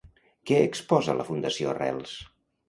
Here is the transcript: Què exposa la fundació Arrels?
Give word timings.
Què 0.51 0.57
exposa 0.67 1.15
la 1.19 1.27
fundació 1.27 1.71
Arrels? 1.75 2.17